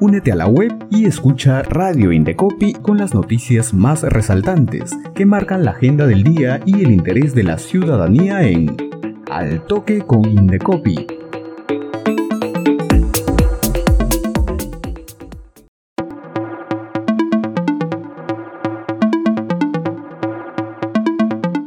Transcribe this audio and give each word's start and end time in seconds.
Únete 0.00 0.30
a 0.30 0.36
la 0.36 0.46
web 0.46 0.86
y 0.92 1.06
escucha 1.06 1.64
Radio 1.64 2.12
Indecopi 2.12 2.72
con 2.72 2.98
las 2.98 3.14
noticias 3.14 3.74
más 3.74 4.02
resaltantes 4.02 4.96
que 5.12 5.26
marcan 5.26 5.64
la 5.64 5.72
agenda 5.72 6.06
del 6.06 6.22
día 6.22 6.60
y 6.64 6.84
el 6.84 6.92
interés 6.92 7.34
de 7.34 7.42
la 7.42 7.58
ciudadanía 7.58 8.42
en 8.44 8.76
Al 9.28 9.66
Toque 9.66 10.02
con 10.02 10.24
Indecopi. 10.24 11.04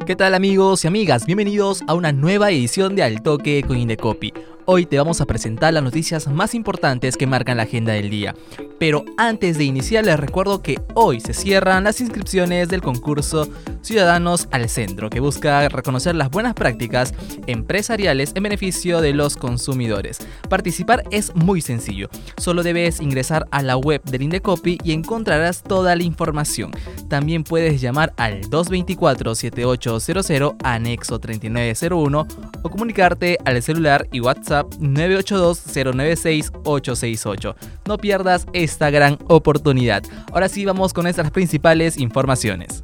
¿Qué 0.06 0.16
tal 0.16 0.36
amigos 0.36 0.86
y 0.86 0.88
amigas? 0.88 1.26
Bienvenidos 1.26 1.84
a 1.86 1.96
una 1.96 2.14
nueva 2.14 2.50
edición 2.50 2.96
de 2.96 3.04
Al 3.04 3.22
Toque 3.24 3.62
con 3.68 3.78
Indecopi. 3.78 4.32
Hoy 4.66 4.86
te 4.86 4.98
vamos 4.98 5.22
a 5.22 5.26
presentar 5.26 5.74
las 5.74 5.84
noticias 5.84 6.28
más 6.28 6.54
importantes 6.54 7.18
que 7.18 7.26
marcan 7.26 7.58
la 7.58 7.64
agenda 7.64 7.94
del 7.94 8.12
día. 8.12 8.36
Pero 8.82 9.06
antes 9.16 9.58
de 9.60 9.64
iniciar 9.66 10.06
les 10.06 10.20
recuerdo 10.20 10.64
que 10.64 10.82
hoy 10.96 11.20
se 11.20 11.36
cierran 11.36 11.84
las 11.84 12.02
inscripciones 12.02 12.68
del 12.68 12.82
concurso 12.82 13.48
Ciudadanos 13.84 14.48
al 14.50 14.70
Centro, 14.70 15.12
que 15.12 15.20
busca 15.20 15.70
reconocer 15.70 16.16
las 16.16 16.32
buenas 16.32 16.56
prácticas 16.56 17.14
empresariales 17.46 18.32
en 18.34 18.42
beneficio 18.42 19.02
de 19.02 19.14
los 19.14 19.38
consumidores. 19.38 20.18
Participar 20.50 21.04
es 21.12 21.36
muy 21.36 21.62
sencillo, 21.62 22.10
solo 22.38 22.64
debes 22.64 23.02
ingresar 23.02 23.46
a 23.52 23.62
la 23.62 23.78
web 23.78 24.02
del 24.04 24.24
Indecopi 24.24 24.80
y 24.84 24.94
encontrarás 24.94 25.62
toda 25.62 25.96
la 25.96 26.02
información. 26.02 26.72
También 27.08 27.44
puedes 27.44 27.82
llamar 27.82 28.14
al 28.18 28.42
224-7800 28.50 30.56
anexo 30.64 31.20
3901 31.20 32.28
o 32.64 32.70
comunicarte 32.70 33.38
al 33.46 33.62
celular 33.62 34.08
y 34.12 34.22
WhatsApp 34.22 34.66
982-096-868. 34.80 37.56
No 37.88 37.98
pierdas 37.98 38.48
esta 38.72 38.90
gran 38.90 39.18
oportunidad. 39.28 40.04
Ahora 40.32 40.50
sí 40.50 40.66
vamos 40.66 40.94
con 40.94 41.04
nuestras 41.04 41.32
principales 41.32 41.98
informaciones. 41.98 42.84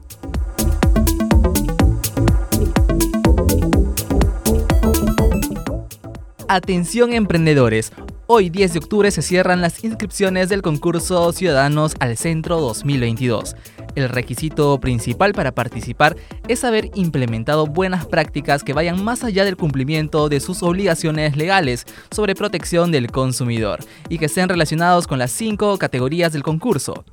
Atención 6.49 7.13
emprendedores. 7.13 7.91
Hoy 8.27 8.49
10 8.49 8.73
de 8.73 8.79
octubre 8.79 9.11
se 9.11 9.21
cierran 9.21 9.61
las 9.61 9.83
inscripciones 9.83 10.49
del 10.49 10.61
concurso 10.61 11.31
Ciudadanos 11.31 11.95
al 11.99 12.17
Centro 12.17 12.59
2022. 12.59 13.55
El 13.97 14.09
requisito 14.09 14.79
principal 14.79 15.33
para 15.33 15.55
participar 15.55 16.15
es 16.47 16.63
haber 16.63 16.91
implementado 16.93 17.65
buenas 17.65 18.05
prácticas 18.05 18.63
que 18.63 18.73
vayan 18.73 19.03
más 19.03 19.23
allá 19.23 19.43
del 19.43 19.57
cumplimiento 19.57 20.29
de 20.29 20.39
sus 20.39 20.61
obligaciones 20.61 21.35
legales 21.35 21.87
sobre 22.11 22.35
protección 22.35 22.91
del 22.91 23.09
consumidor 23.09 23.79
y 24.07 24.19
que 24.19 24.25
estén 24.25 24.49
relacionados 24.49 25.07
con 25.07 25.17
las 25.17 25.31
cinco 25.31 25.79
categorías 25.79 26.31
del 26.31 26.43
concurso. 26.43 27.05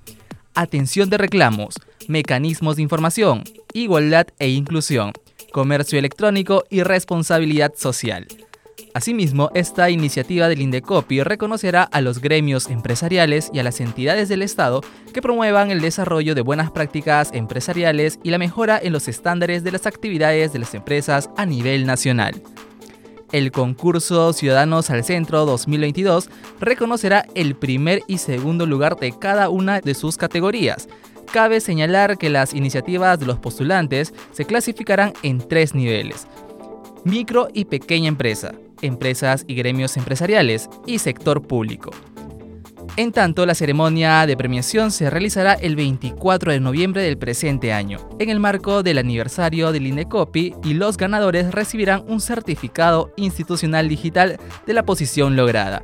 Atención 0.54 1.08
de 1.08 1.16
reclamos, 1.16 1.76
mecanismos 2.06 2.76
de 2.76 2.82
información, 2.82 3.44
igualdad 3.72 4.26
e 4.38 4.50
inclusión, 4.50 5.12
comercio 5.52 5.98
electrónico 5.98 6.64
y 6.68 6.82
responsabilidad 6.82 7.72
social. 7.78 8.26
Asimismo, 8.94 9.50
esta 9.54 9.90
iniciativa 9.90 10.48
del 10.48 10.62
Indecopi 10.62 11.20
reconocerá 11.24 11.82
a 11.82 12.00
los 12.00 12.20
gremios 12.20 12.70
empresariales 12.70 13.50
y 13.52 13.58
a 13.58 13.64
las 13.64 13.80
entidades 13.80 14.28
del 14.28 14.40
Estado 14.40 14.82
que 15.12 15.20
promuevan 15.20 15.72
el 15.72 15.80
desarrollo 15.80 16.36
de 16.36 16.42
buenas 16.42 16.70
prácticas 16.70 17.32
empresariales 17.32 18.20
y 18.22 18.30
la 18.30 18.38
mejora 18.38 18.78
en 18.80 18.92
los 18.92 19.08
estándares 19.08 19.64
de 19.64 19.72
las 19.72 19.88
actividades 19.88 20.52
de 20.52 20.60
las 20.60 20.74
empresas 20.74 21.28
a 21.36 21.44
nivel 21.44 21.86
nacional. 21.86 22.40
El 23.32 23.50
concurso 23.50 24.32
Ciudadanos 24.32 24.90
al 24.90 25.02
Centro 25.02 25.44
2022 25.44 26.30
reconocerá 26.60 27.26
el 27.34 27.56
primer 27.56 28.02
y 28.06 28.18
segundo 28.18 28.64
lugar 28.64 28.94
de 28.94 29.10
cada 29.18 29.48
una 29.48 29.80
de 29.80 29.94
sus 29.94 30.16
categorías. 30.16 30.88
Cabe 31.32 31.58
señalar 31.58 32.16
que 32.16 32.30
las 32.30 32.54
iniciativas 32.54 33.18
de 33.18 33.26
los 33.26 33.40
postulantes 33.40 34.14
se 34.30 34.44
clasificarán 34.44 35.14
en 35.24 35.38
tres 35.38 35.74
niveles. 35.74 36.28
Micro 37.02 37.48
y 37.52 37.64
pequeña 37.64 38.06
empresa, 38.06 38.54
empresas 38.82 39.44
y 39.46 39.54
gremios 39.54 39.96
empresariales 39.96 40.68
y 40.86 40.98
sector 40.98 41.46
público. 41.46 41.90
En 42.96 43.10
tanto, 43.10 43.44
la 43.44 43.56
ceremonia 43.56 44.24
de 44.24 44.36
premiación 44.36 44.92
se 44.92 45.10
realizará 45.10 45.54
el 45.54 45.74
24 45.74 46.52
de 46.52 46.60
noviembre 46.60 47.02
del 47.02 47.18
presente 47.18 47.72
año, 47.72 47.98
en 48.20 48.30
el 48.30 48.38
marco 48.38 48.84
del 48.84 48.98
aniversario 48.98 49.72
del 49.72 49.88
INDECOPI, 49.88 50.54
y 50.62 50.74
los 50.74 50.96
ganadores 50.96 51.50
recibirán 51.52 52.04
un 52.06 52.20
certificado 52.20 53.12
institucional 53.16 53.88
digital 53.88 54.38
de 54.64 54.74
la 54.74 54.84
posición 54.84 55.34
lograda. 55.34 55.82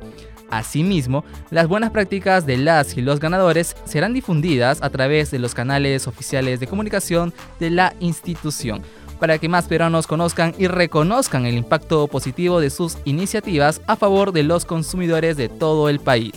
Asimismo, 0.49 1.25
las 1.49 1.67
buenas 1.67 1.91
prácticas 1.91 2.45
de 2.45 2.57
las 2.57 2.95
y 2.97 3.01
los 3.01 3.19
ganadores 3.19 3.75
serán 3.85 4.13
difundidas 4.13 4.81
a 4.81 4.89
través 4.89 5.31
de 5.31 5.39
los 5.39 5.53
canales 5.53 6.07
oficiales 6.07 6.61
de 6.61 6.67
comunicación 6.67 7.33
de 7.59 7.71
la 7.71 7.93
institución 7.99 8.83
para 9.21 9.37
que 9.37 9.47
más 9.47 9.67
peruanos 9.67 10.07
conozcan 10.07 10.55
y 10.57 10.65
reconozcan 10.65 11.45
el 11.45 11.55
impacto 11.55 12.07
positivo 12.07 12.59
de 12.59 12.71
sus 12.71 12.97
iniciativas 13.05 13.79
a 13.85 13.95
favor 13.95 14.31
de 14.31 14.41
los 14.41 14.65
consumidores 14.65 15.37
de 15.37 15.47
todo 15.47 15.89
el 15.89 15.99
país. 15.99 16.33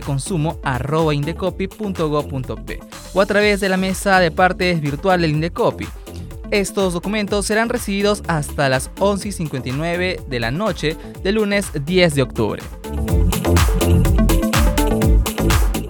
o 3.12 3.20
a 3.20 3.26
través 3.26 3.60
de 3.60 3.68
la 3.68 3.76
mesa 3.76 4.20
de 4.20 4.30
partes 4.30 4.80
virtual 4.80 5.20
del 5.20 5.32
Indecopi. 5.32 5.86
Estos 6.50 6.94
documentos 6.94 7.44
serán 7.44 7.68
recibidos 7.68 8.22
hasta 8.26 8.70
las 8.70 8.90
11.59 8.94 10.26
de 10.26 10.40
la 10.40 10.50
noche 10.50 10.96
del 11.22 11.34
lunes 11.34 11.66
10 11.84 12.14
de 12.14 12.22
octubre. 12.22 12.62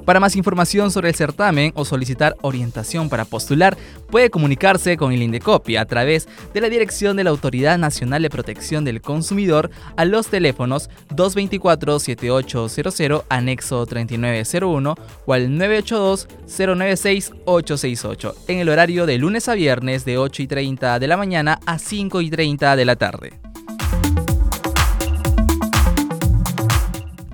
Para 0.08 0.20
más 0.20 0.36
información 0.36 0.90
sobre 0.90 1.10
el 1.10 1.14
certamen 1.14 1.72
o 1.74 1.84
solicitar 1.84 2.34
orientación 2.40 3.10
para 3.10 3.26
postular, 3.26 3.76
puede 4.08 4.30
comunicarse 4.30 4.96
con 4.96 5.12
el 5.12 5.22
Indecopi 5.22 5.76
a 5.76 5.84
través 5.84 6.26
de 6.54 6.62
la 6.62 6.70
dirección 6.70 7.14
de 7.14 7.24
la 7.24 7.30
Autoridad 7.30 7.76
Nacional 7.76 8.22
de 8.22 8.30
Protección 8.30 8.86
del 8.86 9.02
Consumidor 9.02 9.70
a 9.98 10.06
los 10.06 10.28
teléfonos 10.28 10.88
224-7800 11.10 13.24
anexo 13.28 13.84
3901 13.84 14.94
o 15.26 15.32
al 15.34 15.50
982-096-868 15.50 18.34
en 18.48 18.60
el 18.60 18.70
horario 18.70 19.04
de 19.04 19.18
lunes 19.18 19.46
a 19.50 19.54
viernes 19.54 20.06
de 20.06 20.16
8 20.16 20.42
y 20.42 20.46
30 20.46 21.00
de 21.00 21.06
la 21.06 21.18
mañana 21.18 21.60
a 21.66 21.78
5 21.78 22.22
y 22.22 22.30
30 22.30 22.76
de 22.76 22.84
la 22.86 22.96
tarde. 22.96 23.38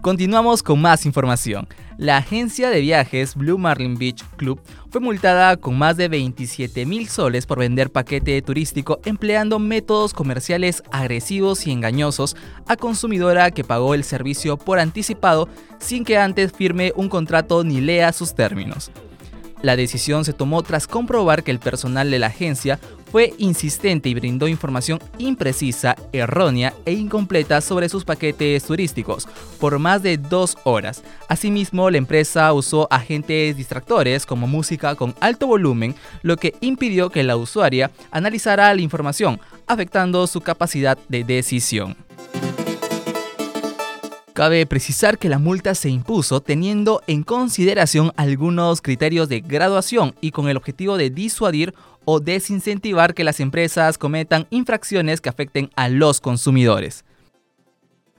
Continuamos 0.03 0.65
con 0.65 0.83
más 0.83 1.07
información 1.07 1.69
la 1.99 2.17
agencia 2.17 2.71
de 2.71 2.81
viajes 2.81 3.37
Blue 3.37 3.59
Marlin 3.59 3.97
Beach 3.97 4.25
Club 4.37 4.61
fue 4.91 5.01
multada 5.01 5.57
con 5.57 5.79
más 5.79 5.97
de 5.97 6.09
27 6.09 6.87
mil 6.87 7.09
soles 7.09 7.47
por 7.47 7.59
vender 7.59 7.91
paquete 7.91 8.41
turístico 8.43 9.01
empleando 9.05 9.59
métodos 9.59 10.13
comerciales 10.13 10.83
agresivos 10.91 11.67
y 11.67 11.73
engañosos 11.73 12.37
a 12.67 12.77
consumidora 12.77 13.51
que 13.51 13.65
pagó 13.65 13.95
el 13.95 14.05
servicio 14.05 14.57
por 14.57 14.79
anticipado 14.79 15.49
sin 15.79 16.05
que 16.05 16.19
antes 16.19 16.53
firme 16.53 16.93
un 16.97 17.09
contrato 17.09 17.63
ni 17.63 17.81
lea 17.81 18.13
sus 18.13 18.35
términos. 18.35 18.91
La 19.63 19.77
decisión 19.77 20.25
se 20.25 20.33
tomó 20.33 20.63
tras 20.63 20.87
comprobar 20.87 21.43
que 21.43 21.51
el 21.51 21.59
personal 21.59 22.11
de 22.11 22.19
la 22.19 22.27
agencia 22.27 22.79
fue 23.15 23.33
insistente 23.39 24.09
y 24.09 24.15
brindó 24.15 24.49
información 24.49 24.99
imprecisa, 25.19 25.95
errónea 26.13 26.75
e 26.85 26.95
incompleta 26.95 27.61
sobre 27.61 27.89
sus 27.89 28.05
paquetes 28.05 28.65
turísticos 28.65 29.29
por 29.61 29.79
más 29.79 30.03
de 30.03 30.17
dos 30.17 30.59
horas. 30.65 31.05
Asimismo, 31.29 31.89
la 31.91 31.99
empresa 31.99 32.53
usó 32.53 32.89
agentes 32.91 33.57
distractores 33.57 34.27
como 34.27 34.49
música 34.49 34.97
con 34.97 35.15
alto 35.21 35.47
volumen, 35.47 35.95
lo 36.23 36.37
que 36.37 36.55
impidió 36.61 37.09
que 37.09 37.23
la 37.23 37.37
usuaria 37.37 37.93
analizara 38.11 38.75
la 38.75 38.81
información, 38.81 39.39
afectando 39.69 40.27
su 40.27 40.41
capacidad 40.41 40.99
de 41.09 41.23
decisión. 41.23 41.97
Cabe 44.35 44.67
precisar 44.67 45.17
que 45.19 45.29
la 45.29 45.39
multa 45.39 45.77
se 45.77 45.91
impuso 45.91 46.41
teniendo 46.41 47.03
en 47.07 47.23
consideración 47.23 48.11
algunos 48.17 48.83
criterios 48.83 49.29
de 49.29 49.39
graduación 49.39 50.17
y 50.21 50.33
con 50.33 50.49
el 50.49 50.57
objetivo 50.57 50.97
de 50.97 51.09
disuadir 51.09 51.73
o 52.05 52.19
desincentivar 52.19 53.15
que 53.15 53.23
las 53.23 53.39
empresas 53.39 53.97
cometan 53.97 54.49
infracciones 54.51 55.21
que 55.21 55.29
afecten 55.29 55.71
a 55.77 55.89
los 55.89 56.21
consumidores. 56.21 57.05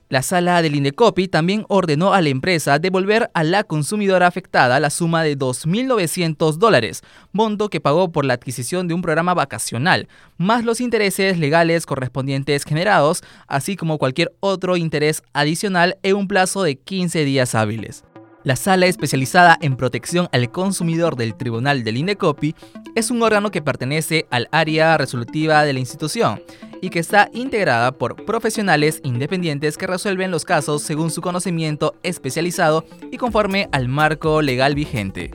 La 0.07 0.21
sala 0.21 0.61
del 0.61 0.75
Indecopi 0.75 1.27
también 1.27 1.65
ordenó 1.67 2.13
a 2.13 2.21
la 2.21 2.29
empresa 2.29 2.77
devolver 2.77 3.31
a 3.33 3.43
la 3.43 3.63
consumidora 3.63 4.27
afectada 4.27 4.79
la 4.79 4.91
suma 4.91 5.23
de 5.23 5.35
2.900 5.35 6.57
dólares, 6.57 7.01
monto 7.31 7.69
que 7.69 7.81
pagó 7.81 8.11
por 8.11 8.23
la 8.23 8.35
adquisición 8.35 8.87
de 8.87 8.93
un 8.93 9.01
programa 9.01 9.33
vacacional, 9.33 10.07
más 10.37 10.63
los 10.63 10.79
intereses 10.79 11.39
legales 11.39 11.87
correspondientes 11.87 12.65
generados, 12.65 13.23
así 13.47 13.75
como 13.75 13.97
cualquier 13.97 14.31
otro 14.41 14.77
interés 14.77 15.23
adicional 15.33 15.97
en 16.03 16.17
un 16.17 16.27
plazo 16.27 16.61
de 16.61 16.75
15 16.75 17.25
días 17.25 17.55
hábiles. 17.55 18.03
La 18.45 18.55
Sala 18.55 18.85
Especializada 18.85 19.57
en 19.59 19.75
Protección 19.75 20.29
al 20.31 20.51
Consumidor 20.51 21.15
del 21.15 21.33
Tribunal 21.33 21.83
del 21.83 21.97
Indecopi 21.97 22.53
es 22.93 23.09
un 23.09 23.23
órgano 23.23 23.49
que 23.49 23.63
pertenece 23.63 24.27
al 24.29 24.49
área 24.51 24.99
resolutiva 24.99 25.63
de 25.63 25.73
la 25.73 25.79
institución 25.79 26.43
y 26.85 26.91
que 26.91 26.99
está 26.99 27.31
integrada 27.33 27.93
por 27.93 28.25
profesionales 28.25 29.01
independientes 29.03 29.75
que 29.75 29.87
resuelven 29.87 30.29
los 30.29 30.45
casos 30.45 30.83
según 30.83 31.09
su 31.09 31.19
conocimiento 31.19 31.95
especializado 32.03 32.85
y 33.11 33.17
conforme 33.17 33.69
al 33.71 33.87
marco 33.87 34.43
legal 34.43 34.75
vigente. 34.75 35.31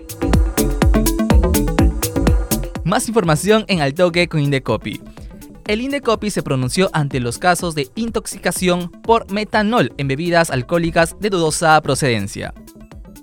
Más 2.85 3.09
información 3.09 3.65
en 3.67 3.81
Altoque 3.81 4.29
con 4.29 4.39
Indecopi. 4.39 5.01
El 5.67 5.81
Indecopi 5.81 6.31
se 6.31 6.45
pronunció 6.45 6.89
ante 6.93 7.19
los 7.19 7.39
casos 7.39 7.75
de 7.75 7.89
intoxicación 7.97 8.89
por 8.89 9.29
metanol 9.33 9.93
en 9.99 10.07
bebidas 10.07 10.51
alcohólicas 10.51 11.17
de 11.19 11.31
dudosa 11.31 11.81
procedencia 11.81 12.55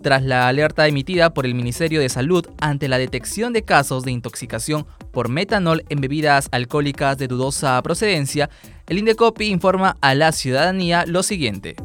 tras 0.02 0.24
la 0.24 0.48
alerta 0.48 0.88
emitida 0.88 1.34
por 1.34 1.46
el 1.46 1.56
Ministerio 1.56 2.00
de 2.00 2.10
Salud 2.10 2.46
ante 2.60 2.88
la 2.88 2.98
detección 2.98 3.54
de 3.54 3.64
casos 3.64 4.04
de 4.04 4.12
intoxicación 4.12 4.86
por 5.12 5.30
metanol 5.30 5.84
en 5.90 6.02
bebidas 6.02 6.50
alcohólicas 6.52 7.18
de 7.18 7.28
dudosa 7.28 7.82
procedencia, 7.82 8.50
el 8.88 9.00
Indecopi 9.00 9.48
informa 9.48 9.98
a 10.02 10.16
la 10.16 10.32
ciudadanía 10.32 11.06
lo 11.06 11.24
siguiente. 11.24 11.76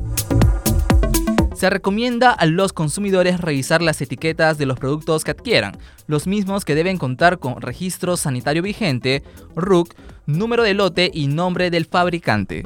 Se 1.55 1.71
recomienda 1.71 2.33
a 2.33 2.47
los 2.47 2.73
consumidores 2.73 3.41
revisar 3.41 3.83
las 3.83 4.01
etiquetas 4.01 4.59
de 4.59 4.67
los 4.67 4.79
productos 4.79 5.23
que 5.23 5.31
adquieran, 5.31 5.77
los 6.07 6.27
mismos 6.27 6.65
que 6.65 6.75
deben 6.75 6.99
contar 6.99 7.39
con 7.39 7.61
registro 7.61 8.17
sanitario 8.17 8.63
vigente, 8.63 9.23
RUC, 9.55 9.95
número 10.27 10.63
de 10.63 10.75
lote 10.75 11.11
y 11.13 11.29
nombre 11.29 11.71
del 11.71 11.87
fabricante 11.87 12.65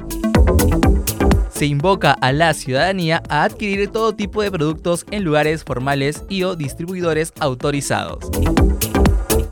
se 1.57 1.65
invoca 1.65 2.11
a 2.11 2.31
la 2.33 2.53
ciudadanía 2.53 3.23
a 3.29 3.43
adquirir 3.43 3.89
todo 3.89 4.13
tipo 4.13 4.43
de 4.43 4.51
productos 4.51 5.07
en 5.09 5.23
lugares 5.23 5.63
formales 5.63 6.23
y 6.29 6.43
o 6.43 6.55
distribuidores 6.55 7.33
autorizados. 7.39 8.19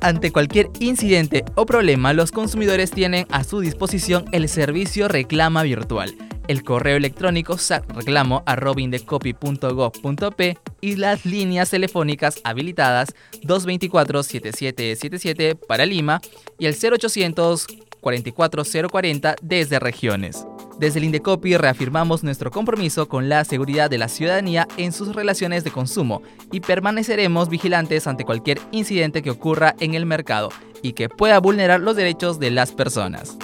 Ante 0.02 0.32
cualquier 0.32 0.70
incidente 0.80 1.44
o 1.56 1.66
problema, 1.66 2.14
los 2.14 2.32
consumidores 2.32 2.92
tienen 2.92 3.26
a 3.32 3.44
su 3.44 3.60
disposición 3.60 4.26
el 4.34 4.48
servicio 4.50 5.08
Reclama 5.08 5.64
Virtual, 5.64 6.14
el 6.48 6.64
correo 6.64 6.98
electrónico 6.98 7.58
reclamo.robindecopy.gov.p 7.88 10.58
y 10.82 10.98
las 10.98 11.26
líneas 11.26 11.72
telefónicas 11.72 12.40
habilitadas 12.44 13.16
224-7777 13.42 15.58
para 15.58 15.88
Lima 15.88 16.22
y 16.60 16.68
el 16.68 16.76
0800 16.76 17.66
44040 18.00 19.38
desde 19.42 19.80
regiones. 19.80 20.46
Desde 20.80 21.00
el 21.00 21.06
Indecopi 21.06 21.56
reafirmamos 21.56 22.24
nuestro 22.24 22.52
compromiso 22.52 23.08
con 23.08 23.30
la 23.30 23.46
seguridad 23.46 23.90
de 23.90 23.98
la 23.98 24.10
ciudadanía 24.10 24.68
en 24.76 24.92
sus 24.92 25.16
relaciones 25.16 25.64
de 25.64 25.72
consumo 25.72 26.22
y 26.52 26.60
permaneceremos 26.60 27.48
vigilantes 27.48 28.08
ante 28.08 28.26
cualquier 28.26 28.60
incidente 28.72 29.22
que 29.22 29.32
ocurra 29.32 29.76
en 29.80 29.94
el 29.94 30.06
mercado 30.06 30.50
y 30.82 30.92
que 30.94 31.08
pueda 31.08 31.40
vulnerar 31.40 31.80
los 31.80 31.96
derechos 31.96 32.40
de 32.40 32.52
las 32.52 32.74
personas. 32.74 33.38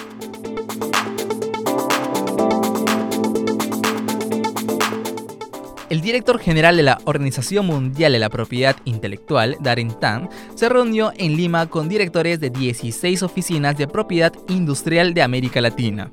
El 5.89 5.99
director 5.99 6.39
general 6.39 6.77
de 6.77 6.83
la 6.83 6.99
Organización 7.03 7.65
Mundial 7.65 8.13
de 8.13 8.19
la 8.19 8.29
Propiedad 8.29 8.77
Intelectual, 8.85 9.57
Darren 9.59 9.97
Tan, 9.99 10.29
se 10.55 10.69
reunió 10.69 11.11
en 11.17 11.35
Lima 11.35 11.67
con 11.67 11.89
directores 11.89 12.39
de 12.39 12.49
16 12.49 13.23
oficinas 13.23 13.77
de 13.77 13.87
propiedad 13.87 14.33
industrial 14.47 15.13
de 15.13 15.21
América 15.21 15.59
Latina. 15.59 16.11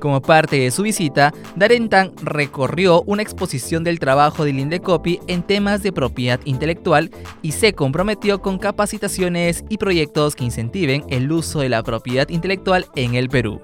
Como 0.00 0.22
parte 0.22 0.58
de 0.58 0.70
su 0.70 0.82
visita, 0.82 1.32
Darentan 1.56 2.12
recorrió 2.22 3.02
una 3.02 3.22
exposición 3.22 3.84
del 3.84 3.98
trabajo 3.98 4.46
del 4.46 4.58
Indecopi 4.58 5.20
en 5.26 5.42
temas 5.42 5.82
de 5.82 5.92
propiedad 5.92 6.40
intelectual 6.46 7.10
y 7.42 7.52
se 7.52 7.74
comprometió 7.74 8.40
con 8.40 8.58
capacitaciones 8.58 9.62
y 9.68 9.76
proyectos 9.76 10.34
que 10.34 10.44
incentiven 10.44 11.04
el 11.08 11.30
uso 11.30 11.60
de 11.60 11.68
la 11.68 11.82
propiedad 11.82 12.30
intelectual 12.30 12.86
en 12.96 13.14
el 13.14 13.28
Perú. 13.28 13.60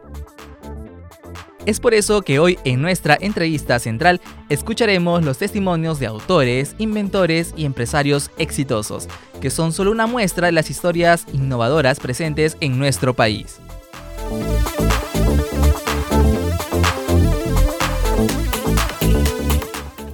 Es 1.64 1.80
por 1.80 1.94
eso 1.94 2.20
que 2.22 2.38
hoy 2.38 2.58
en 2.64 2.82
nuestra 2.82 3.16
entrevista 3.18 3.78
central 3.78 4.20
escucharemos 4.50 5.24
los 5.24 5.38
testimonios 5.38 5.98
de 5.98 6.06
autores, 6.06 6.76
inventores 6.78 7.54
y 7.56 7.64
empresarios 7.64 8.30
exitosos, 8.36 9.08
que 9.40 9.50
son 9.50 9.72
solo 9.72 9.90
una 9.90 10.06
muestra 10.06 10.46
de 10.46 10.52
las 10.52 10.70
historias 10.70 11.24
innovadoras 11.32 11.98
presentes 11.98 12.56
en 12.60 12.78
nuestro 12.78 13.14
país. 13.14 13.58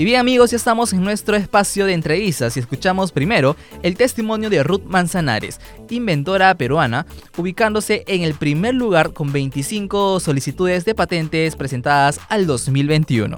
Y 0.03 0.05
bien 0.05 0.19
amigos, 0.19 0.51
ya 0.51 0.57
estamos 0.57 0.93
en 0.93 1.05
nuestro 1.05 1.37
espacio 1.37 1.87
de 1.87 1.93
entrevistas 1.93 2.57
y 2.57 2.59
escuchamos 2.59 3.13
primero 3.13 3.55
el 3.85 3.97
testimonio 3.97 4.51
de 4.51 4.65
Ruth 4.65 4.83
Manzanares, 4.85 5.61
inventora 5.91 6.53
peruana, 6.57 7.07
ubicándose 7.37 8.03
en 8.09 8.23
el 8.23 8.35
primer 8.35 8.75
lugar 8.75 9.13
con 9.13 9.33
25 9.33 10.19
solicitudes 10.19 10.85
de 10.85 10.97
patentes 10.97 11.55
presentadas 11.55 12.19
al 12.29 12.49
2021. 12.49 13.37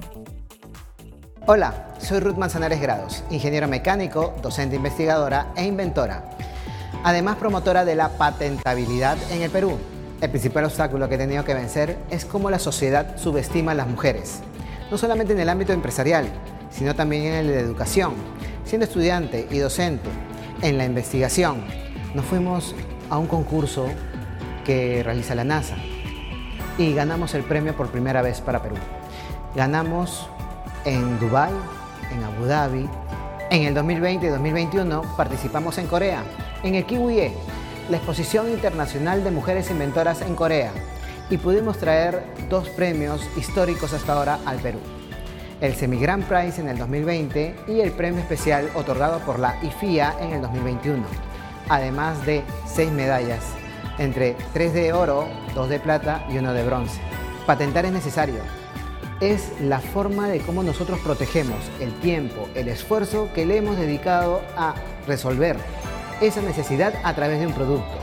Hola, 1.45 1.93
soy 1.99 2.19
Ruth 2.19 2.37
Manzanares 2.37 2.81
Grados, 2.81 3.23
ingeniero 3.29 3.67
mecánico, 3.67 4.33
docente 4.41 4.75
investigadora 4.75 5.53
e 5.55 5.65
inventora. 5.65 6.31
Además 7.03 7.35
promotora 7.35 7.85
de 7.85 7.93
la 7.93 8.17
patentabilidad 8.17 9.19
en 9.31 9.43
el 9.43 9.51
Perú. 9.51 9.77
El 10.19 10.31
principal 10.31 10.65
obstáculo 10.65 11.07
que 11.09 11.13
he 11.13 11.19
tenido 11.19 11.45
que 11.45 11.53
vencer 11.53 11.95
es 12.09 12.25
cómo 12.25 12.49
la 12.49 12.57
sociedad 12.57 13.17
subestima 13.19 13.73
a 13.73 13.75
las 13.75 13.87
mujeres, 13.87 14.39
no 14.89 14.97
solamente 14.97 15.33
en 15.33 15.39
el 15.39 15.49
ámbito 15.49 15.71
empresarial, 15.71 16.27
sino 16.77 16.95
también 16.95 17.25
en 17.25 17.47
la 17.47 17.59
educación. 17.59 18.13
Siendo 18.65 18.85
estudiante 18.85 19.47
y 19.49 19.59
docente 19.59 20.09
en 20.61 20.77
la 20.77 20.85
investigación, 20.85 21.63
nos 22.13 22.25
fuimos 22.25 22.75
a 23.09 23.17
un 23.17 23.27
concurso 23.27 23.87
que 24.65 25.03
realiza 25.03 25.35
la 25.35 25.43
NASA 25.43 25.75
y 26.77 26.93
ganamos 26.93 27.33
el 27.35 27.43
premio 27.43 27.75
por 27.75 27.89
primera 27.89 28.21
vez 28.21 28.41
para 28.41 28.61
Perú. 28.61 28.75
Ganamos 29.55 30.27
en 30.83 31.19
Dubái, 31.19 31.53
en 32.11 32.23
Abu 32.23 32.45
Dhabi. 32.45 32.89
En 33.51 33.63
el 33.63 33.73
2020 33.75 34.25
y 34.25 34.29
2021 34.29 35.03
participamos 35.15 35.77
en 35.77 35.85
Corea, 35.85 36.23
en 36.63 36.75
el 36.75 36.85
Kiwiye, 36.85 37.31
la 37.89 37.97
Exposición 37.97 38.49
Internacional 38.49 39.23
de 39.23 39.29
Mujeres 39.29 39.69
Inventoras 39.69 40.21
en 40.21 40.35
Corea, 40.35 40.71
y 41.29 41.37
pudimos 41.37 41.77
traer 41.77 42.23
dos 42.49 42.67
premios 42.69 43.21
históricos 43.37 43.93
hasta 43.93 44.13
ahora 44.13 44.39
al 44.45 44.57
Perú 44.57 44.79
el 45.61 45.75
Semi 45.75 45.97
Grand 45.97 46.23
Prize 46.25 46.61
en 46.61 46.67
el 46.67 46.77
2020 46.77 47.55
y 47.67 47.79
el 47.79 47.91
premio 47.91 48.19
especial 48.19 48.69
otorgado 48.75 49.19
por 49.19 49.39
la 49.39 49.57
IFIA 49.63 50.15
en 50.19 50.33
el 50.33 50.41
2021, 50.41 51.03
además 51.69 52.25
de 52.25 52.43
seis 52.67 52.91
medallas, 52.91 53.43
entre 53.97 54.35
tres 54.53 54.73
de 54.73 54.93
oro, 54.93 55.27
dos 55.53 55.69
de 55.69 55.79
plata 55.79 56.25
y 56.29 56.37
uno 56.37 56.53
de 56.53 56.65
bronce. 56.65 56.99
Patentar 57.45 57.85
es 57.85 57.93
necesario. 57.93 58.39
Es 59.21 59.53
la 59.61 59.79
forma 59.79 60.27
de 60.27 60.39
cómo 60.39 60.61
nosotros 60.61 60.99
protegemos 60.99 61.59
el 61.79 61.93
tiempo, 61.99 62.49
el 62.53 62.67
esfuerzo 62.67 63.29
que 63.33 63.45
le 63.45 63.57
hemos 63.57 63.77
dedicado 63.77 64.41
a 64.57 64.75
resolver 65.07 65.55
esa 66.21 66.41
necesidad 66.41 66.93
a 67.03 67.13
través 67.13 67.39
de 67.39 67.47
un 67.47 67.53
producto 67.53 67.97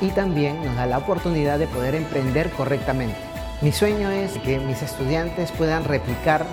y 0.00 0.08
también 0.08 0.62
nos 0.64 0.74
da 0.74 0.86
la 0.86 0.98
oportunidad 0.98 1.58
de 1.58 1.68
poder 1.68 1.94
emprender 1.94 2.50
correctamente. 2.50 3.16
Mi 3.62 3.72
sueño 3.72 4.10
es 4.10 4.32
que 4.38 4.58
mis 4.58 4.82
estudiantes 4.82 5.52
puedan 5.52 5.84
replicar 5.84 6.44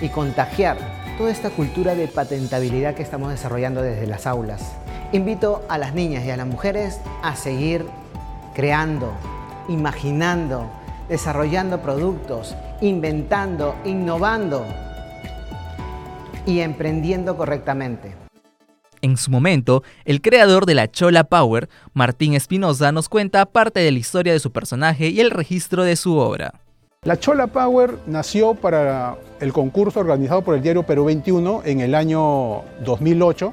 y 0.00 0.08
contagiar 0.08 0.76
toda 1.18 1.30
esta 1.30 1.50
cultura 1.50 1.94
de 1.94 2.08
patentabilidad 2.08 2.94
que 2.94 3.02
estamos 3.02 3.30
desarrollando 3.30 3.82
desde 3.82 4.06
las 4.06 4.26
aulas. 4.26 4.76
Invito 5.12 5.64
a 5.68 5.78
las 5.78 5.94
niñas 5.94 6.24
y 6.24 6.30
a 6.30 6.36
las 6.36 6.46
mujeres 6.46 7.00
a 7.22 7.36
seguir 7.36 7.86
creando, 8.54 9.12
imaginando, 9.68 10.70
desarrollando 11.08 11.80
productos, 11.80 12.54
inventando, 12.80 13.74
innovando 13.84 14.64
y 16.46 16.60
emprendiendo 16.60 17.36
correctamente. 17.36 18.14
En 19.02 19.16
su 19.16 19.30
momento, 19.30 19.82
el 20.04 20.20
creador 20.20 20.66
de 20.66 20.74
la 20.74 20.90
Chola 20.90 21.24
Power, 21.24 21.68
Martín 21.92 22.34
Espinosa, 22.34 22.92
nos 22.92 23.08
cuenta 23.08 23.46
parte 23.46 23.80
de 23.80 23.92
la 23.92 23.98
historia 23.98 24.32
de 24.32 24.40
su 24.40 24.52
personaje 24.52 25.08
y 25.08 25.20
el 25.20 25.30
registro 25.30 25.84
de 25.84 25.96
su 25.96 26.16
obra. 26.16 26.65
La 27.06 27.20
Chola 27.20 27.46
Power 27.46 27.98
nació 28.08 28.54
para 28.54 29.14
el 29.38 29.52
concurso 29.52 30.00
organizado 30.00 30.42
por 30.42 30.56
el 30.56 30.60
diario 30.60 30.82
Perú 30.82 31.04
21 31.04 31.62
en 31.64 31.78
el 31.78 31.94
año 31.94 32.62
2008, 32.84 33.52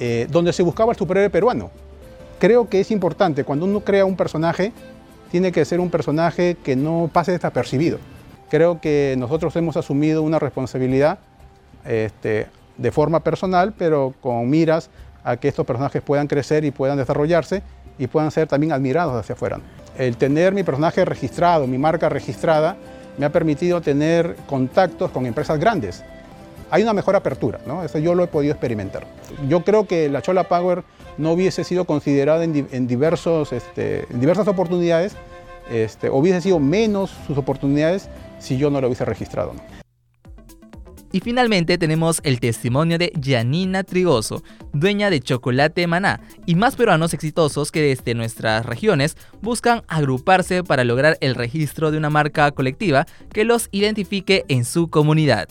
eh, 0.00 0.26
donde 0.28 0.52
se 0.52 0.64
buscaba 0.64 0.90
el 0.90 0.98
superhéroe 0.98 1.30
peruano. 1.30 1.70
Creo 2.40 2.68
que 2.68 2.80
es 2.80 2.90
importante, 2.90 3.44
cuando 3.44 3.64
uno 3.64 3.78
crea 3.78 4.04
un 4.04 4.16
personaje, 4.16 4.72
tiene 5.30 5.52
que 5.52 5.64
ser 5.64 5.78
un 5.78 5.88
personaje 5.88 6.56
que 6.64 6.74
no 6.74 7.08
pase 7.12 7.30
desapercibido, 7.30 7.98
creo 8.50 8.80
que 8.80 9.14
nosotros 9.18 9.54
hemos 9.54 9.76
asumido 9.76 10.24
una 10.24 10.40
responsabilidad 10.40 11.20
este, 11.84 12.48
de 12.76 12.90
forma 12.90 13.20
personal, 13.20 13.72
pero 13.78 14.14
con 14.20 14.50
miras 14.50 14.90
a 15.22 15.36
que 15.36 15.46
estos 15.46 15.64
personajes 15.64 16.02
puedan 16.02 16.26
crecer 16.26 16.64
y 16.64 16.72
puedan 16.72 16.98
desarrollarse 16.98 17.62
y 17.98 18.06
puedan 18.06 18.30
ser 18.30 18.48
también 18.48 18.72
admirados 18.72 19.14
hacia 19.14 19.34
afuera. 19.34 19.60
El 19.96 20.16
tener 20.16 20.52
mi 20.52 20.62
personaje 20.62 21.04
registrado, 21.04 21.66
mi 21.66 21.78
marca 21.78 22.08
registrada, 22.08 22.76
me 23.16 23.26
ha 23.26 23.30
permitido 23.30 23.80
tener 23.80 24.36
contactos 24.46 25.10
con 25.10 25.26
empresas 25.26 25.58
grandes. 25.58 26.02
Hay 26.70 26.82
una 26.82 26.92
mejor 26.92 27.14
apertura, 27.14 27.60
¿no? 27.66 27.84
Eso 27.84 27.98
yo 27.98 28.14
lo 28.14 28.24
he 28.24 28.26
podido 28.26 28.52
experimentar. 28.52 29.06
Yo 29.48 29.62
creo 29.62 29.86
que 29.86 30.08
la 30.08 30.22
Chola 30.22 30.44
Power 30.44 30.82
no 31.18 31.32
hubiese 31.32 31.62
sido 31.62 31.84
considerada 31.84 32.42
en, 32.42 32.86
diversos, 32.86 33.52
este, 33.52 34.06
en 34.10 34.20
diversas 34.20 34.48
oportunidades, 34.48 35.14
este, 35.70 36.10
hubiese 36.10 36.40
sido 36.40 36.58
menos 36.58 37.14
sus 37.26 37.38
oportunidades 37.38 38.08
si 38.40 38.58
yo 38.58 38.70
no 38.70 38.80
lo 38.80 38.88
hubiese 38.88 39.04
registrado. 39.04 39.52
Y 41.14 41.20
finalmente 41.20 41.78
tenemos 41.78 42.18
el 42.24 42.40
testimonio 42.40 42.98
de 42.98 43.12
Janina 43.24 43.84
Trigoso, 43.84 44.42
dueña 44.72 45.10
de 45.10 45.20
Chocolate 45.20 45.86
Maná, 45.86 46.18
y 46.44 46.56
más 46.56 46.74
peruanos 46.74 47.14
exitosos 47.14 47.70
que 47.70 47.82
desde 47.82 48.14
nuestras 48.14 48.66
regiones 48.66 49.16
buscan 49.40 49.84
agruparse 49.86 50.64
para 50.64 50.82
lograr 50.82 51.16
el 51.20 51.36
registro 51.36 51.92
de 51.92 51.98
una 51.98 52.10
marca 52.10 52.50
colectiva 52.50 53.06
que 53.32 53.44
los 53.44 53.68
identifique 53.70 54.44
en 54.48 54.64
su 54.64 54.90
comunidad. 54.90 55.46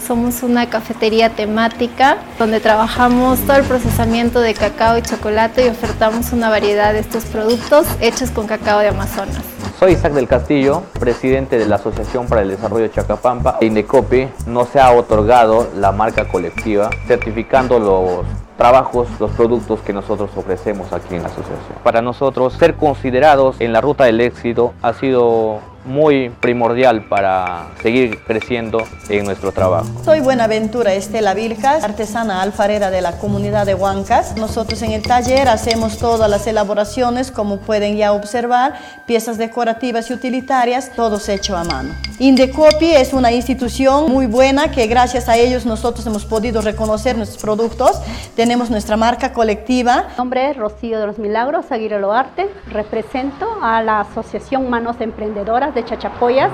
Somos 0.00 0.42
una 0.42 0.70
cafetería 0.70 1.36
temática 1.36 2.16
donde 2.38 2.60
trabajamos 2.60 3.38
todo 3.40 3.58
el 3.58 3.64
procesamiento 3.64 4.40
de 4.40 4.54
cacao 4.54 4.96
y 4.96 5.02
chocolate 5.02 5.66
y 5.66 5.68
ofertamos 5.68 6.32
una 6.32 6.48
variedad 6.48 6.94
de 6.94 7.00
estos 7.00 7.26
productos 7.26 7.86
hechos 8.00 8.30
con 8.30 8.46
cacao 8.46 8.80
de 8.80 8.88
Amazonas. 8.88 9.57
Soy 9.78 9.92
Isaac 9.92 10.12
del 10.12 10.26
Castillo, 10.26 10.82
presidente 10.98 11.56
de 11.56 11.64
la 11.64 11.76
Asociación 11.76 12.26
para 12.26 12.42
el 12.42 12.48
Desarrollo 12.48 12.82
de 12.82 12.90
Chacapampa. 12.90 13.58
Indecopi 13.60 14.26
no 14.48 14.64
se 14.64 14.80
ha 14.80 14.90
otorgado 14.90 15.68
la 15.76 15.92
marca 15.92 16.26
colectiva, 16.26 16.90
certificando 17.06 17.78
los 17.78 18.26
trabajos, 18.56 19.06
los 19.20 19.30
productos 19.30 19.78
que 19.82 19.92
nosotros 19.92 20.30
ofrecemos 20.34 20.92
aquí 20.92 21.14
en 21.14 21.22
la 21.22 21.28
asociación. 21.28 21.78
Para 21.84 22.02
nosotros, 22.02 22.54
ser 22.54 22.74
considerados 22.74 23.60
en 23.60 23.72
la 23.72 23.80
ruta 23.80 24.02
del 24.02 24.20
éxito 24.20 24.74
ha 24.82 24.94
sido 24.94 25.60
muy 25.88 26.30
primordial 26.30 27.04
para 27.04 27.68
seguir 27.82 28.18
creciendo 28.20 28.84
en 29.08 29.24
nuestro 29.24 29.52
trabajo. 29.52 29.88
Soy 30.04 30.20
Buenaventura 30.20 30.94
Estela 30.94 31.34
Vilcas, 31.34 31.82
artesana 31.82 32.42
alfarera 32.42 32.90
de 32.90 33.00
la 33.00 33.18
comunidad 33.18 33.66
de 33.66 33.74
Huancas. 33.74 34.36
Nosotros 34.36 34.82
en 34.82 34.92
el 34.92 35.02
taller 35.02 35.48
hacemos 35.48 35.98
todas 35.98 36.30
las 36.30 36.46
elaboraciones, 36.46 37.30
como 37.30 37.58
pueden 37.58 37.96
ya 37.96 38.12
observar, 38.12 38.74
piezas 39.06 39.38
decorativas 39.38 40.10
y 40.10 40.12
utilitarias, 40.12 40.92
todos 40.94 41.28
hecho 41.28 41.56
a 41.56 41.64
mano. 41.64 41.94
Indecopi 42.18 42.94
es 42.94 43.12
una 43.12 43.32
institución 43.32 44.10
muy 44.10 44.26
buena 44.26 44.70
que 44.70 44.86
gracias 44.86 45.28
a 45.28 45.36
ellos 45.36 45.64
nosotros 45.64 46.06
hemos 46.06 46.24
podido 46.24 46.60
reconocer 46.60 47.16
nuestros 47.16 47.40
productos. 47.40 48.00
Tenemos 48.36 48.70
nuestra 48.70 48.96
marca 48.96 49.32
colectiva. 49.32 50.06
Mi 50.10 50.16
nombre 50.18 50.50
es 50.50 50.56
Rocío 50.56 51.00
de 51.00 51.06
los 51.06 51.18
Milagros 51.18 51.70
Aguirre 51.70 52.00
Loarte. 52.00 52.50
Represento 52.70 53.46
a 53.62 53.82
la 53.82 54.00
Asociación 54.00 54.68
Manos 54.68 54.96
Emprendedoras 55.00 55.74
de 55.74 55.77
Chachapoyas 55.84 56.52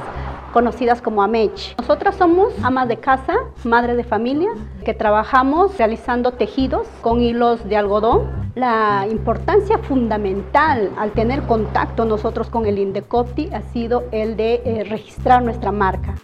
conocidas 0.54 1.02
como 1.02 1.22
AMECH. 1.22 1.74
Nosotras 1.78 2.14
somos 2.14 2.54
amas 2.62 2.86
de 2.86 2.98
casa, 2.98 3.34
madres 3.64 3.96
de 3.96 4.04
familia, 4.04 4.50
que 4.84 4.94
trabajamos 4.94 5.76
realizando 5.76 6.30
tejidos 6.30 6.86
con 7.00 7.20
hilos 7.20 7.68
de 7.68 7.76
algodón. 7.76 8.30
La 8.54 9.04
importancia 9.10 9.78
fundamental 9.78 10.92
al 10.96 11.10
tener 11.10 11.42
contacto 11.42 12.04
nosotros 12.04 12.50
con 12.50 12.66
el 12.66 12.78
Indecopti 12.78 13.50
ha 13.52 13.62
sido 13.72 14.04
el 14.12 14.36
de 14.36 14.62
eh, 14.64 14.84
registrar 14.84 15.42
nuestra 15.42 15.72
marca. 15.72 16.14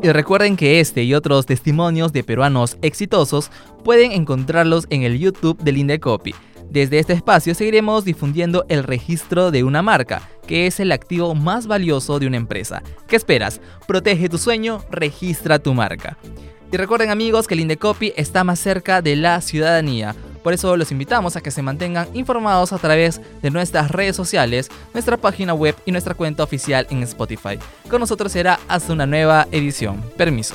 Y 0.00 0.12
recuerden 0.12 0.56
que 0.56 0.78
este 0.78 1.02
y 1.02 1.14
otros 1.14 1.46
testimonios 1.46 2.12
de 2.12 2.22
peruanos 2.22 2.78
exitosos 2.82 3.50
pueden 3.82 4.12
encontrarlos 4.12 4.86
en 4.90 5.02
el 5.02 5.18
YouTube 5.18 5.58
del 5.58 5.78
Indecopi. 5.78 6.32
Desde 6.70 6.98
este 6.98 7.14
espacio 7.14 7.54
seguiremos 7.54 8.04
difundiendo 8.04 8.66
el 8.68 8.84
registro 8.84 9.50
de 9.50 9.64
una 9.64 9.80
marca, 9.80 10.28
que 10.46 10.66
es 10.66 10.80
el 10.80 10.92
activo 10.92 11.34
más 11.34 11.66
valioso 11.66 12.18
de 12.18 12.26
una 12.26 12.36
empresa. 12.36 12.82
¿Qué 13.06 13.16
esperas? 13.16 13.60
Protege 13.86 14.28
tu 14.28 14.36
sueño, 14.36 14.84
registra 14.90 15.58
tu 15.58 15.72
marca. 15.72 16.18
Y 16.70 16.76
recuerden 16.76 17.08
amigos 17.08 17.46
que 17.46 17.54
el 17.54 17.60
Indecopi 17.60 18.12
está 18.16 18.44
más 18.44 18.58
cerca 18.58 19.00
de 19.00 19.16
la 19.16 19.40
ciudadanía. 19.40 20.14
Por 20.42 20.52
eso 20.52 20.76
los 20.76 20.92
invitamos 20.92 21.36
a 21.36 21.40
que 21.40 21.50
se 21.50 21.62
mantengan 21.62 22.08
informados 22.12 22.74
a 22.74 22.78
través 22.78 23.20
de 23.42 23.50
nuestras 23.50 23.90
redes 23.90 24.14
sociales, 24.14 24.70
nuestra 24.92 25.16
página 25.16 25.54
web 25.54 25.74
y 25.86 25.92
nuestra 25.92 26.14
cuenta 26.14 26.42
oficial 26.42 26.86
en 26.90 27.02
Spotify. 27.02 27.58
Con 27.88 28.00
nosotros 28.00 28.32
será 28.32 28.60
hasta 28.68 28.92
una 28.92 29.06
nueva 29.06 29.48
edición. 29.50 30.02
Permiso. 30.18 30.54